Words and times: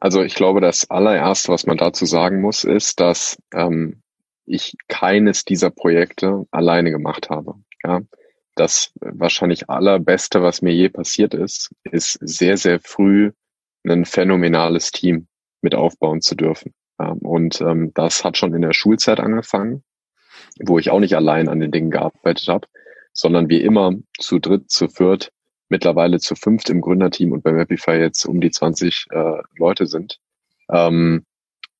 Also 0.00 0.22
ich 0.22 0.34
glaube, 0.34 0.60
das 0.60 0.90
allererste, 0.90 1.52
was 1.52 1.66
man 1.66 1.76
dazu 1.76 2.04
sagen 2.04 2.40
muss, 2.40 2.64
ist, 2.64 3.00
dass 3.00 3.38
ähm, 3.54 4.02
ich 4.44 4.74
keines 4.88 5.44
dieser 5.44 5.70
Projekte 5.70 6.46
alleine 6.50 6.90
gemacht 6.90 7.30
habe. 7.30 7.54
Ja, 7.84 8.00
das 8.54 8.92
wahrscheinlich 9.00 9.68
allerbeste, 9.68 10.42
was 10.42 10.62
mir 10.62 10.72
je 10.72 10.88
passiert 10.88 11.34
ist, 11.34 11.74
ist 11.84 12.18
sehr, 12.20 12.56
sehr 12.56 12.80
früh 12.80 13.32
ein 13.84 14.04
phänomenales 14.04 14.90
Team 14.90 15.28
mit 15.60 15.74
aufbauen 15.74 16.20
zu 16.20 16.34
dürfen. 16.34 16.74
Ja, 16.98 17.14
und 17.20 17.60
ähm, 17.60 17.92
das 17.94 18.24
hat 18.24 18.36
schon 18.36 18.54
in 18.54 18.62
der 18.62 18.72
Schulzeit 18.72 19.20
angefangen, 19.20 19.84
wo 20.60 20.78
ich 20.78 20.90
auch 20.90 21.00
nicht 21.00 21.14
allein 21.14 21.48
an 21.48 21.60
den 21.60 21.70
Dingen 21.70 21.90
gearbeitet 21.90 22.48
habe, 22.48 22.66
sondern 23.12 23.48
wie 23.48 23.60
immer 23.60 23.92
zu 24.18 24.38
dritt, 24.38 24.70
zu 24.70 24.88
viert, 24.88 25.30
mittlerweile 25.68 26.18
zu 26.18 26.34
fünft 26.34 26.70
im 26.70 26.80
Gründerteam 26.80 27.32
und 27.32 27.42
bei 27.42 27.54
Webify 27.54 27.96
jetzt 27.96 28.24
um 28.24 28.40
die 28.40 28.50
20 28.50 29.06
äh, 29.10 29.42
Leute 29.56 29.86
sind. 29.86 30.18
Ähm, 30.70 31.24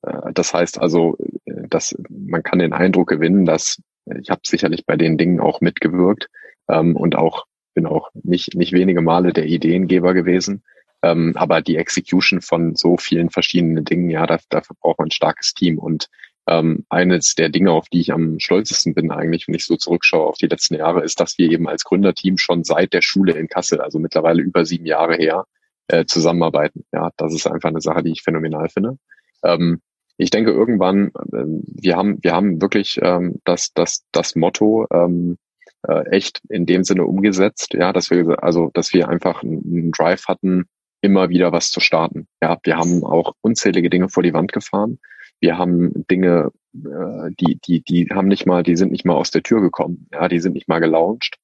äh, 0.02 0.32
das 0.32 0.52
heißt 0.54 0.80
also, 0.80 1.16
äh, 1.44 1.68
dass 1.68 1.96
man 2.08 2.42
kann 2.42 2.58
den 2.58 2.72
Eindruck 2.72 3.08
gewinnen, 3.08 3.44
dass 3.44 3.80
äh, 4.06 4.18
ich 4.20 4.30
habe 4.30 4.40
sicherlich 4.44 4.86
bei 4.86 4.96
den 4.96 5.18
Dingen 5.18 5.40
auch 5.40 5.60
mitgewirkt 5.60 6.28
ähm, 6.68 6.96
und 6.96 7.16
auch 7.16 7.46
bin 7.74 7.86
auch 7.86 8.10
nicht 8.14 8.54
nicht 8.54 8.72
wenige 8.72 9.02
Male 9.02 9.32
der 9.32 9.46
Ideengeber 9.46 10.14
gewesen. 10.14 10.62
Ähm, 11.02 11.34
aber 11.36 11.60
die 11.60 11.76
Execution 11.76 12.40
von 12.40 12.74
so 12.74 12.96
vielen 12.96 13.30
verschiedenen 13.30 13.84
Dingen, 13.84 14.10
ja, 14.10 14.26
da, 14.26 14.38
dafür 14.48 14.76
braucht 14.80 14.98
man 14.98 15.08
ein 15.08 15.12
starkes 15.12 15.52
Team. 15.54 15.78
Und 15.78 16.08
ähm, 16.46 16.86
eines 16.88 17.34
der 17.34 17.48
Dinge, 17.48 17.72
auf 17.72 17.88
die 17.88 18.00
ich 18.00 18.12
am 18.12 18.38
stolzesten 18.38 18.94
bin 18.94 19.10
eigentlich, 19.10 19.48
wenn 19.48 19.54
ich 19.54 19.64
so 19.64 19.76
zurückschaue 19.76 20.26
auf 20.26 20.38
die 20.38 20.46
letzten 20.46 20.76
Jahre, 20.76 21.02
ist, 21.02 21.20
dass 21.20 21.38
wir 21.38 21.50
eben 21.50 21.68
als 21.68 21.84
Gründerteam 21.84 22.38
schon 22.38 22.64
seit 22.64 22.92
der 22.92 23.02
Schule 23.02 23.32
in 23.32 23.48
Kassel, 23.48 23.80
also 23.80 23.98
mittlerweile 23.98 24.42
über 24.42 24.64
sieben 24.64 24.86
Jahre 24.86 25.16
her, 25.16 25.46
äh, 25.88 26.04
zusammenarbeiten. 26.04 26.84
Ja, 26.92 27.10
das 27.16 27.34
ist 27.34 27.46
einfach 27.46 27.70
eine 27.70 27.80
Sache, 27.80 28.02
die 28.02 28.12
ich 28.12 28.22
phänomenal 28.22 28.68
finde. 28.68 28.98
Ähm, 29.42 29.80
ich 30.18 30.30
denke 30.30 30.52
irgendwann, 30.52 31.08
äh, 31.08 31.44
wir 31.82 31.96
haben, 31.96 32.18
wir 32.22 32.32
haben 32.32 32.62
wirklich 32.62 32.98
ähm, 33.02 33.40
das, 33.44 33.72
das, 33.74 34.04
das 34.12 34.36
Motto 34.36 34.86
ähm, 34.92 35.38
äh, 35.86 36.08
echt 36.10 36.40
in 36.48 36.64
dem 36.64 36.84
Sinne 36.84 37.04
umgesetzt, 37.04 37.74
ja, 37.74 37.92
dass 37.92 38.10
wir, 38.10 38.42
also, 38.42 38.70
dass 38.72 38.92
wir 38.92 39.08
einfach 39.08 39.42
einen 39.42 39.90
Drive 39.90 40.26
hatten, 40.26 40.66
immer 41.00 41.28
wieder 41.28 41.52
was 41.52 41.70
zu 41.70 41.80
starten. 41.80 42.28
Ja, 42.40 42.58
wir 42.62 42.76
haben 42.76 43.04
auch 43.04 43.34
unzählige 43.40 43.90
Dinge 43.90 44.08
vor 44.08 44.22
die 44.22 44.32
Wand 44.32 44.52
gefahren 44.52 44.98
wir 45.40 45.58
haben 45.58 46.06
Dinge, 46.10 46.50
äh, 46.74 47.30
die, 47.38 47.58
die, 47.64 47.82
die 47.82 48.08
haben 48.12 48.28
nicht 48.28 48.46
mal, 48.46 48.62
die 48.62 48.76
sind 48.76 48.92
nicht 48.92 49.04
mal 49.04 49.14
aus 49.14 49.30
der 49.30 49.42
Tür 49.42 49.60
gekommen, 49.60 50.08
ja, 50.12 50.28
die 50.28 50.40
sind 50.40 50.54
nicht 50.54 50.68
mal 50.68 50.80
gelauncht. 50.80 51.38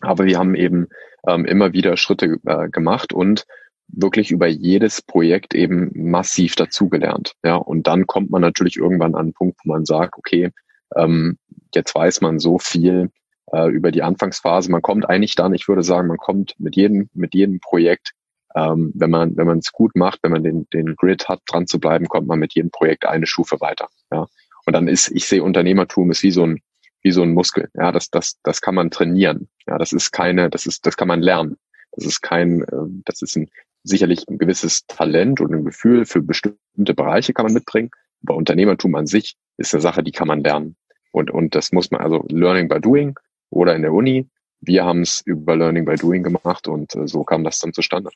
Aber 0.00 0.24
wir 0.24 0.38
haben 0.38 0.54
eben 0.54 0.88
ähm, 1.28 1.44
immer 1.44 1.72
wieder 1.72 1.96
Schritte 1.96 2.38
äh, 2.44 2.68
gemacht 2.68 3.12
und 3.12 3.46
wirklich 3.88 4.30
über 4.30 4.46
jedes 4.46 5.02
Projekt 5.02 5.54
eben 5.54 5.90
massiv 5.94 6.56
dazugelernt. 6.56 7.34
Ja, 7.44 7.56
und 7.56 7.86
dann 7.86 8.06
kommt 8.06 8.30
man 8.30 8.40
natürlich 8.40 8.76
irgendwann 8.76 9.14
an 9.14 9.20
einen 9.22 9.32
Punkt, 9.32 9.60
wo 9.64 9.72
man 9.72 9.84
sagt, 9.84 10.16
okay, 10.16 10.50
ähm, 10.96 11.38
jetzt 11.74 11.94
weiß 11.94 12.20
man 12.22 12.38
so 12.38 12.58
viel 12.58 13.10
äh, 13.52 13.68
über 13.70 13.92
die 13.92 14.02
Anfangsphase. 14.02 14.70
Man 14.70 14.82
kommt 14.82 15.08
eigentlich 15.08 15.34
dann, 15.34 15.54
ich 15.54 15.68
würde 15.68 15.82
sagen, 15.82 16.08
man 16.08 16.16
kommt 16.16 16.54
mit 16.58 16.74
jedem, 16.74 17.10
mit 17.14 17.34
jedem 17.34 17.60
Projekt 17.60 18.12
ähm, 18.54 18.92
wenn 18.94 19.10
man 19.10 19.36
wenn 19.36 19.46
man 19.46 19.58
es 19.58 19.72
gut 19.72 19.96
macht, 19.96 20.20
wenn 20.22 20.32
man 20.32 20.42
den 20.42 20.66
den 20.72 20.96
Grid 20.96 21.28
hat, 21.28 21.40
dran 21.46 21.66
zu 21.66 21.78
bleiben, 21.80 22.08
kommt 22.08 22.26
man 22.26 22.38
mit 22.38 22.54
jedem 22.54 22.70
Projekt 22.70 23.06
eine 23.06 23.26
Stufe 23.26 23.60
weiter. 23.60 23.88
Ja, 24.10 24.26
und 24.66 24.72
dann 24.72 24.88
ist 24.88 25.10
ich 25.10 25.26
sehe 25.26 25.42
Unternehmertum 25.42 26.10
ist 26.10 26.22
wie 26.22 26.30
so 26.30 26.44
ein 26.44 26.60
wie 27.02 27.12
so 27.12 27.22
ein 27.22 27.32
Muskel. 27.34 27.68
Ja, 27.74 27.92
das 27.92 28.10
das 28.10 28.38
das 28.42 28.60
kann 28.60 28.74
man 28.74 28.90
trainieren. 28.90 29.48
Ja, 29.66 29.78
das 29.78 29.92
ist 29.92 30.12
keine, 30.12 30.50
das 30.50 30.66
ist 30.66 30.86
das 30.86 30.96
kann 30.96 31.08
man 31.08 31.20
lernen. 31.20 31.56
Das 31.92 32.06
ist 32.06 32.22
kein, 32.22 32.62
äh, 32.62 33.02
das 33.04 33.22
ist 33.22 33.36
ein 33.36 33.50
sicherlich 33.84 34.26
ein 34.28 34.38
gewisses 34.38 34.86
Talent 34.86 35.40
und 35.40 35.54
ein 35.54 35.64
Gefühl 35.64 36.04
für 36.04 36.22
bestimmte 36.22 36.94
Bereiche 36.94 37.32
kann 37.32 37.46
man 37.46 37.54
mitbringen. 37.54 37.90
Aber 38.22 38.36
Unternehmertum 38.36 38.94
an 38.94 39.06
sich 39.06 39.36
ist 39.56 39.74
eine 39.74 39.80
Sache, 39.80 40.02
die 40.02 40.12
kann 40.12 40.28
man 40.28 40.42
lernen. 40.42 40.76
Und, 41.10 41.30
und 41.30 41.54
das 41.54 41.72
muss 41.72 41.90
man, 41.90 42.00
also 42.00 42.24
Learning 42.28 42.68
by 42.68 42.80
Doing 42.80 43.18
oder 43.50 43.74
in 43.74 43.82
der 43.82 43.92
Uni. 43.92 44.28
Wir 44.60 44.84
haben 44.84 45.02
es 45.02 45.22
über 45.24 45.56
Learning 45.56 45.84
by 45.84 45.96
Doing 45.96 46.22
gemacht 46.22 46.68
und 46.68 46.94
äh, 46.94 47.06
so 47.06 47.24
kam 47.24 47.44
das 47.44 47.58
dann 47.58 47.72
zustande. 47.72 48.10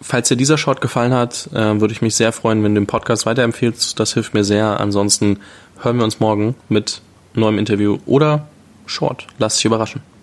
Falls 0.00 0.28
dir 0.28 0.36
dieser 0.36 0.58
Short 0.58 0.80
gefallen 0.80 1.14
hat, 1.14 1.48
äh, 1.52 1.80
würde 1.80 1.92
ich 1.92 2.02
mich 2.02 2.14
sehr 2.14 2.32
freuen, 2.32 2.62
wenn 2.62 2.74
du 2.74 2.80
den 2.80 2.86
Podcast 2.86 3.26
weiterempfehlst. 3.26 3.98
Das 3.98 4.14
hilft 4.14 4.34
mir 4.34 4.44
sehr. 4.44 4.80
Ansonsten 4.80 5.40
hören 5.82 5.96
wir 5.96 6.04
uns 6.04 6.20
morgen 6.20 6.54
mit 6.68 7.00
neuem 7.34 7.58
Interview 7.58 7.98
oder 8.06 8.48
Short. 8.86 9.26
Lass 9.38 9.56
dich 9.56 9.64
überraschen. 9.64 10.15